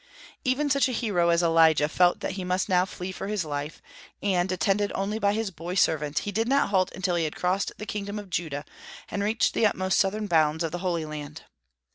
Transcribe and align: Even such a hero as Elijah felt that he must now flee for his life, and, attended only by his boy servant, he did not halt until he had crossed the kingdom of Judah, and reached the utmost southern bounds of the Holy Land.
Even 0.43 0.67
such 0.67 0.89
a 0.89 0.93
hero 0.93 1.29
as 1.29 1.43
Elijah 1.43 1.87
felt 1.87 2.21
that 2.21 2.31
he 2.31 2.43
must 2.43 2.67
now 2.67 2.85
flee 2.87 3.11
for 3.11 3.27
his 3.27 3.45
life, 3.45 3.83
and, 4.23 4.51
attended 4.51 4.91
only 4.95 5.19
by 5.19 5.31
his 5.31 5.51
boy 5.51 5.75
servant, 5.75 6.17
he 6.25 6.31
did 6.31 6.47
not 6.47 6.69
halt 6.69 6.91
until 6.93 7.13
he 7.13 7.25
had 7.25 7.35
crossed 7.35 7.71
the 7.77 7.85
kingdom 7.85 8.17
of 8.17 8.31
Judah, 8.31 8.65
and 9.09 9.21
reached 9.21 9.53
the 9.53 9.67
utmost 9.67 9.99
southern 9.99 10.25
bounds 10.25 10.63
of 10.63 10.71
the 10.71 10.79
Holy 10.79 11.05
Land. 11.05 11.43